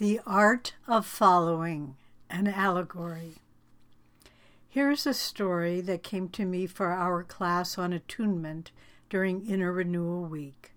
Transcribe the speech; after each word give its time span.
The 0.00 0.18
Art 0.24 0.72
of 0.88 1.04
Following, 1.04 1.94
an 2.30 2.46
Allegory. 2.46 3.34
Here 4.66 4.90
is 4.90 5.06
a 5.06 5.12
story 5.12 5.82
that 5.82 6.02
came 6.02 6.30
to 6.30 6.46
me 6.46 6.66
for 6.66 6.86
our 6.86 7.22
class 7.22 7.76
on 7.76 7.92
attunement 7.92 8.70
during 9.10 9.46
Inner 9.46 9.74
Renewal 9.74 10.24
Week. 10.24 10.72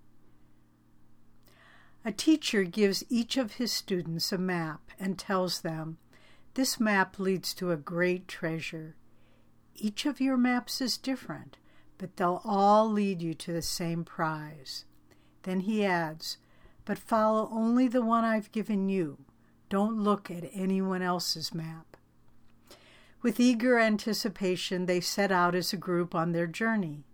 A 2.03 2.11
teacher 2.11 2.65
gives 2.65 3.05
each 3.09 3.37
of 3.37 3.53
his 3.53 3.71
students 3.71 4.33
a 4.33 4.37
map 4.37 4.81
and 4.99 5.17
tells 5.17 5.61
them, 5.61 5.99
This 6.55 6.77
map 6.77 7.17
leads 7.17 7.53
to 7.53 7.71
a 7.71 7.77
great 7.77 8.27
treasure. 8.27 8.97
Each 9.73 10.05
of 10.05 10.19
your 10.19 10.35
maps 10.35 10.81
is 10.81 10.97
different, 10.97 11.55
but 11.97 12.17
they'll 12.17 12.41
all 12.43 12.91
lead 12.91 13.21
you 13.21 13.33
to 13.35 13.53
the 13.53 13.61
same 13.61 14.03
prize. 14.03 14.83
Then 15.43 15.61
he 15.61 15.85
adds, 15.85 16.39
But 16.85 16.97
follow 16.97 17.49
only 17.51 17.87
the 17.87 18.01
one 18.01 18.25
I've 18.25 18.51
given 18.51 18.89
you. 18.89 19.19
Don't 19.69 19.97
look 19.97 20.29
at 20.29 20.49
anyone 20.53 21.01
else's 21.01 21.53
map. 21.53 21.97
With 23.21 23.39
eager 23.39 23.79
anticipation, 23.79 24.85
they 24.85 24.99
set 24.99 25.31
out 25.31 25.55
as 25.55 25.71
a 25.71 25.77
group 25.77 26.13
on 26.13 26.33
their 26.33 26.47
journey. 26.47 27.05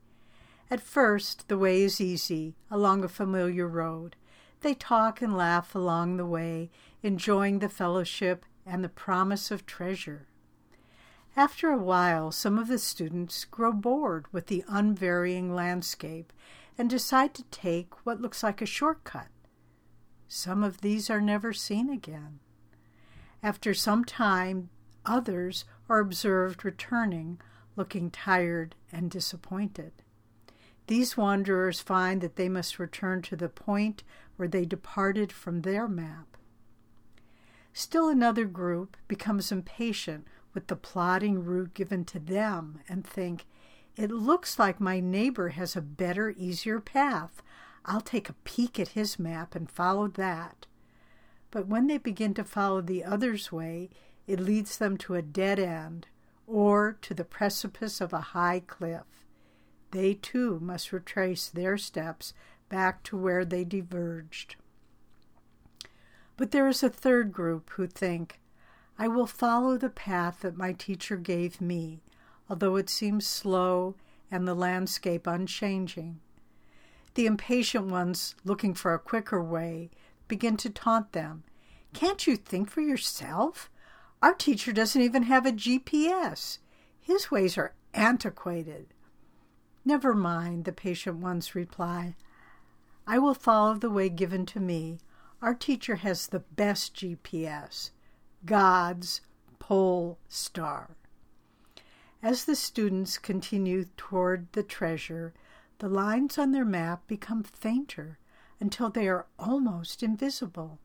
At 0.71 0.81
first, 0.81 1.47
the 1.47 1.57
way 1.57 1.83
is 1.83 2.01
easy, 2.01 2.55
along 2.71 3.03
a 3.03 3.07
familiar 3.07 3.67
road. 3.67 4.15
They 4.61 4.73
talk 4.73 5.21
and 5.21 5.37
laugh 5.37 5.73
along 5.73 6.17
the 6.17 6.25
way, 6.25 6.69
enjoying 7.01 7.59
the 7.59 7.69
fellowship 7.69 8.45
and 8.65 8.83
the 8.83 8.89
promise 8.89 9.51
of 9.51 9.65
treasure. 9.65 10.27
After 11.35 11.69
a 11.69 11.77
while, 11.77 12.31
some 12.31 12.59
of 12.59 12.67
the 12.67 12.79
students 12.79 13.45
grow 13.45 13.71
bored 13.71 14.25
with 14.33 14.47
the 14.47 14.65
unvarying 14.67 15.53
landscape 15.53 16.33
and 16.77 16.89
decide 16.89 17.33
to 17.35 17.43
take 17.43 18.05
what 18.05 18.19
looks 18.19 18.43
like 18.43 18.61
a 18.61 18.65
shortcut. 18.65 19.27
Some 20.31 20.63
of 20.63 20.81
these 20.81 21.09
are 21.09 21.19
never 21.19 21.53
seen 21.53 21.89
again. 21.89 22.39
After 23.41 23.73
some 23.73 24.05
time, 24.05 24.69
others 25.03 25.65
are 25.89 25.99
observed 25.99 26.63
returning, 26.63 27.41
looking 27.75 28.11
tired 28.11 28.75
and 28.91 29.09
disappointed. 29.09 29.91
These 30.85 31.17
wanderers 31.17 31.81
find 31.81 32.21
that 32.21 32.35
they 32.35 32.47
must 32.47 32.77
return 32.77 33.23
to 33.23 33.35
the 33.35 33.49
point 33.49 34.03
where 34.35 34.47
they 34.47 34.65
departed 34.65 35.31
from 35.31 35.61
their 35.61 35.87
map. 35.87 36.37
Still 37.73 38.07
another 38.07 38.45
group 38.45 38.97
becomes 39.07 39.51
impatient 39.51 40.27
with 40.53 40.67
the 40.67 40.75
plodding 40.75 41.43
route 41.43 41.73
given 41.73 42.05
to 42.05 42.19
them 42.19 42.81
and 42.87 43.05
think, 43.05 43.45
it 43.95 44.11
looks 44.11 44.59
like 44.59 44.79
my 44.79 44.99
neighbor 44.99 45.49
has 45.49 45.75
a 45.75 45.81
better, 45.81 46.29
easier 46.37 46.79
path. 46.79 47.41
I'll 47.85 48.01
take 48.01 48.29
a 48.29 48.33
peek 48.43 48.79
at 48.79 48.89
his 48.89 49.17
map 49.17 49.55
and 49.55 49.69
follow 49.69 50.07
that. 50.09 50.65
But 51.51 51.67
when 51.67 51.87
they 51.87 51.97
begin 51.97 52.33
to 52.35 52.43
follow 52.43 52.81
the 52.81 53.03
other's 53.03 53.51
way, 53.51 53.89
it 54.27 54.39
leads 54.39 54.77
them 54.77 54.97
to 54.97 55.15
a 55.15 55.21
dead 55.21 55.59
end 55.59 56.07
or 56.45 56.97
to 57.01 57.13
the 57.13 57.23
precipice 57.23 58.01
of 58.01 58.13
a 58.13 58.19
high 58.19 58.61
cliff. 58.65 59.25
They 59.91 60.13
too 60.13 60.59
must 60.59 60.91
retrace 60.91 61.47
their 61.47 61.77
steps 61.77 62.33
back 62.69 63.01
to 63.03 63.17
where 63.17 63.43
they 63.43 63.63
diverged. 63.63 64.55
But 66.37 66.51
there 66.51 66.67
is 66.67 66.83
a 66.83 66.89
third 66.89 67.33
group 67.33 67.71
who 67.71 67.87
think, 67.87 68.39
I 68.97 69.07
will 69.07 69.25
follow 69.25 69.77
the 69.77 69.89
path 69.89 70.41
that 70.41 70.57
my 70.57 70.73
teacher 70.73 71.17
gave 71.17 71.59
me, 71.59 72.01
although 72.49 72.75
it 72.75 72.89
seems 72.89 73.25
slow 73.25 73.95
and 74.29 74.47
the 74.47 74.53
landscape 74.53 75.25
unchanging. 75.25 76.19
The 77.19 77.25
impatient 77.25 77.87
ones, 77.87 78.33
looking 78.45 78.73
for 78.73 78.93
a 78.93 78.97
quicker 78.97 79.43
way, 79.43 79.89
begin 80.29 80.55
to 80.55 80.69
taunt 80.69 81.11
them. 81.11 81.43
Can't 81.93 82.25
you 82.25 82.37
think 82.37 82.69
for 82.69 82.79
yourself? 82.79 83.69
Our 84.21 84.33
teacher 84.33 84.71
doesn't 84.71 85.01
even 85.01 85.23
have 85.23 85.45
a 85.45 85.51
GPS. 85.51 86.59
His 86.97 87.29
ways 87.29 87.57
are 87.57 87.73
antiquated. 87.93 88.93
Never 89.83 90.15
mind, 90.15 90.63
the 90.63 90.71
patient 90.71 91.17
ones 91.17 91.55
reply. 91.55 92.15
I 93.05 93.19
will 93.19 93.33
follow 93.33 93.73
the 93.73 93.89
way 93.89 94.07
given 94.07 94.45
to 94.45 94.61
me. 94.61 94.99
Our 95.41 95.53
teacher 95.53 95.95
has 95.95 96.27
the 96.27 96.39
best 96.39 96.95
GPS 96.95 97.89
God's 98.45 99.19
pole 99.59 100.19
star. 100.29 100.91
As 102.23 102.45
the 102.45 102.55
students 102.55 103.17
continue 103.17 103.87
toward 103.97 104.49
the 104.53 104.63
treasure, 104.63 105.33
the 105.79 105.89
lines 105.89 106.37
on 106.37 106.51
their 106.51 106.65
map 106.65 107.07
become 107.07 107.41
fainter 107.41 108.19
until 108.59 108.89
they 108.89 109.07
are 109.07 109.25
almost 109.37 110.03
invisible. 110.03 110.79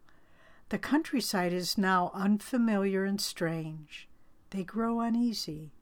The 0.68 0.78
countryside 0.78 1.52
is 1.52 1.76
now 1.76 2.10
unfamiliar 2.14 3.04
and 3.04 3.20
strange. 3.20 4.08
They 4.50 4.64
grow 4.64 5.00
uneasy. 5.00 5.72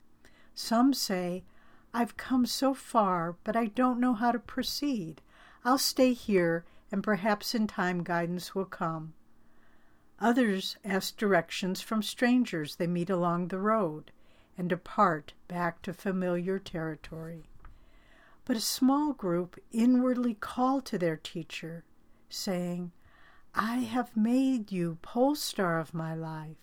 Some 0.55 0.95
say, 0.95 1.45
I've 1.95 2.17
come 2.17 2.47
so 2.47 2.73
far, 2.73 3.37
but 3.45 3.55
I 3.55 3.67
don't 3.67 4.01
know 4.01 4.15
how 4.15 4.33
to 4.33 4.39
proceed. 4.39 5.21
I'll 5.63 5.79
stay 5.79 6.15
here, 6.15 6.65
and 6.91 7.05
perhaps 7.05 7.55
in 7.55 7.67
time 7.67 8.03
guidance 8.03 8.55
will 8.55 8.65
come. 8.65 9.13
Others 10.21 10.79
ask 10.85 11.17
directions 11.17 11.83
from 11.83 12.03
strangers 12.03 12.77
they 12.77 12.87
meet 12.87 13.11
along 13.11 13.49
the 13.49 13.59
road 13.59 14.11
and 14.57 14.69
depart 14.69 15.35
back 15.49 15.83
to 15.83 15.93
familiar 15.93 16.59
territory. 16.59 17.45
But 18.45 18.57
a 18.57 18.61
small 18.61 19.13
group 19.13 19.59
inwardly 19.71 20.35
call 20.35 20.81
to 20.83 20.99
their 20.99 21.17
teacher, 21.17 21.85
saying, 22.29 22.93
I 23.55 23.79
have 23.79 24.17
made 24.17 24.73
you 24.73 24.99
pole 25.03 25.35
star 25.35 25.79
of 25.79 25.95
my 25.95 26.15
life. 26.15 26.57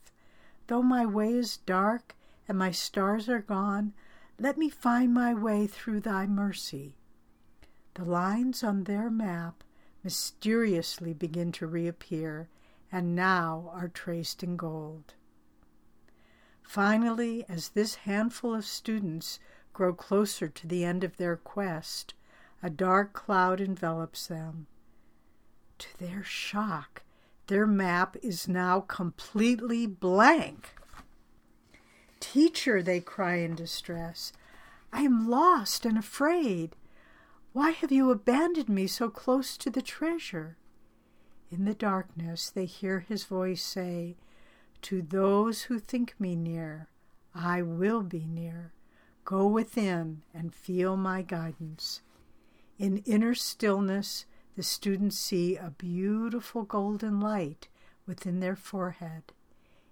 Though 0.67 0.81
my 0.81 1.05
way 1.05 1.33
is 1.33 1.57
dark 1.57 2.15
and 2.47 2.57
my 2.57 2.71
stars 2.71 3.29
are 3.29 3.41
gone, 3.41 3.93
let 4.39 4.57
me 4.57 4.69
find 4.69 5.13
my 5.13 5.33
way 5.33 5.67
through 5.67 6.01
thy 6.01 6.25
mercy. 6.25 6.95
The 7.93 8.05
lines 8.05 8.63
on 8.63 8.83
their 8.85 9.09
map 9.09 9.63
mysteriously 10.03 11.13
begin 11.13 11.51
to 11.53 11.67
reappear 11.67 12.49
and 12.91 13.15
now 13.15 13.69
are 13.73 13.87
traced 13.87 14.43
in 14.43 14.57
gold. 14.57 15.13
Finally, 16.63 17.45
as 17.49 17.69
this 17.69 17.95
handful 17.95 18.53
of 18.55 18.65
students 18.65 19.39
grow 19.79 19.93
closer 19.93 20.49
to 20.49 20.67
the 20.67 20.83
end 20.83 21.05
of 21.05 21.15
their 21.15 21.37
quest, 21.37 22.13
a 22.61 22.69
dark 22.69 23.13
cloud 23.13 23.61
envelops 23.61 24.27
them. 24.27 24.67
To 25.77 25.87
their 25.99 26.21
shock, 26.21 27.03
their 27.47 27.65
map 27.65 28.17
is 28.21 28.45
now 28.45 28.81
completely 28.81 29.87
blank. 29.87 30.75
Teacher, 32.19 32.83
they 32.83 32.99
cry 32.99 33.35
in 33.35 33.55
distress, 33.55 34.33
I 34.91 35.03
am 35.03 35.29
lost 35.29 35.85
and 35.85 35.97
afraid. 35.97 36.75
Why 37.53 37.69
have 37.69 37.89
you 37.89 38.11
abandoned 38.11 38.67
me 38.67 38.85
so 38.85 39.09
close 39.09 39.55
to 39.55 39.69
the 39.69 39.81
treasure? 39.81 40.57
In 41.49 41.63
the 41.63 41.73
darkness, 41.73 42.49
they 42.49 42.65
hear 42.65 42.99
his 42.99 43.23
voice 43.23 43.63
say, 43.63 44.17
to 44.81 45.01
those 45.01 45.63
who 45.63 45.79
think 45.79 46.15
me 46.19 46.35
near, 46.35 46.89
I 47.33 47.61
will 47.61 48.03
be 48.03 48.25
near. 48.25 48.73
Go 49.25 49.47
within 49.47 50.23
and 50.33 50.53
feel 50.53 50.97
my 50.97 51.21
guidance. 51.21 52.01
In 52.77 52.97
inner 52.99 53.35
stillness, 53.35 54.25
the 54.55 54.63
students 54.63 55.17
see 55.17 55.55
a 55.55 55.73
beautiful 55.77 56.63
golden 56.63 57.19
light 57.19 57.67
within 58.05 58.39
their 58.39 58.55
forehead. 58.55 59.33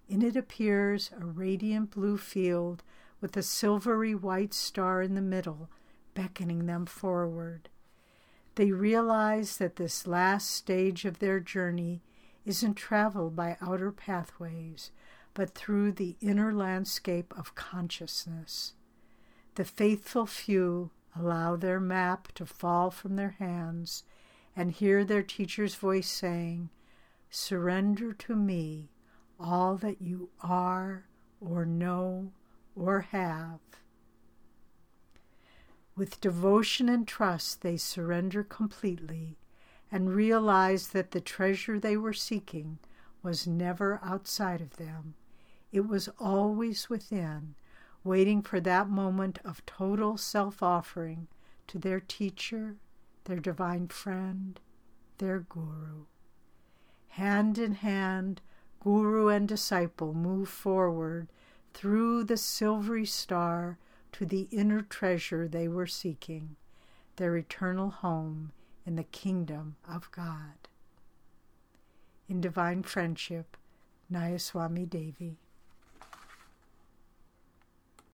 In 0.10 0.22
it 0.22 0.36
appears 0.36 1.12
a 1.20 1.26
radiant 1.26 1.92
blue 1.92 2.18
field 2.18 2.84
with 3.22 3.36
a 3.36 3.44
silvery 3.44 4.16
white 4.16 4.54
star 4.54 5.02
in 5.02 5.16
the 5.16 5.22
middle, 5.22 5.70
beckoning 6.14 6.66
them 6.66 6.86
forward. 6.86 7.70
They 8.56 8.72
realize 8.72 9.58
that 9.58 9.76
this 9.76 10.08
last 10.08 10.50
stage 10.50 11.06
of 11.06 11.20
their 11.20 11.40
journey 11.40 12.02
isn't 12.46 12.76
traveled 12.76 13.36
by 13.36 13.58
outer 13.62 13.92
pathways, 13.92 14.92
but 15.34 15.54
through 15.54 15.92
the 15.92 16.16
inner 16.22 16.54
landscape 16.54 17.34
of 17.38 17.54
consciousness. 17.54 18.74
The 19.58 19.66
faithful 19.66 20.28
few 20.28 20.92
allow 21.16 21.56
their 21.56 21.80
map 21.80 22.32
to 22.34 22.46
fall 22.46 22.92
from 22.92 23.16
their 23.16 23.38
hands 23.40 24.04
and 24.56 24.72
hear 24.72 25.04
their 25.04 25.24
teacher's 25.24 25.74
voice 25.74 26.08
saying, 26.08 26.70
Surrender 27.32 28.14
to 28.14 28.36
me 28.36 28.92
all 29.40 29.76
that 29.78 30.00
you 30.00 30.30
are 30.42 31.08
or 31.42 31.66
know 31.66 32.34
or 32.76 33.02
have. 33.02 33.60
With 35.96 36.22
devotion 36.22 36.88
and 36.88 37.08
trust, 37.08 37.64
they 37.64 37.78
surrender 37.78 38.44
completely 38.44 39.40
and 39.92 40.14
realize 40.14 40.90
that 40.90 41.10
the 41.10 41.20
treasure 41.20 41.80
they 41.80 41.98
were 41.98 42.14
seeking 42.14 42.78
was 43.24 43.48
never 43.48 44.00
outside 44.04 44.62
of 44.62 44.78
them. 44.78 45.16
It 45.72 45.88
was 45.88 46.10
always 46.20 46.92
within, 46.92 47.56
waiting 48.08 48.42
for 48.42 48.60
that 48.60 48.90
moment 48.90 49.40
of 49.46 49.66
total 49.66 50.18
self 50.18 50.64
offering 50.64 51.28
to 51.68 51.78
their 51.78 52.00
teacher, 52.00 52.78
their 53.26 53.40
divine 53.40 53.88
friend, 53.90 54.60
their 55.20 55.40
guru. 55.40 56.06
Hand 57.10 57.58
in 57.58 57.76
hand, 57.76 58.42
Guru 58.80 59.28
and 59.28 59.48
disciple 59.48 60.14
move 60.14 60.48
forward 60.48 61.28
through 61.74 62.24
the 62.24 62.38
silvery 62.38 63.06
star 63.06 63.78
to 64.14 64.26
the 64.26 64.48
inner 64.52 64.82
treasure 64.82 65.48
they 65.48 65.68
were 65.68 65.88
seeking, 65.88 66.56
their 67.18 67.36
eternal 67.36 67.90
home 67.90 68.54
in 68.86 68.96
the 68.96 69.04
kingdom 69.04 69.76
of 69.88 70.10
God. 70.12 70.70
In 72.30 72.40
divine 72.40 72.84
friendship, 72.84 73.58
Nayaswami 74.12 74.90
Devi. 74.90 75.38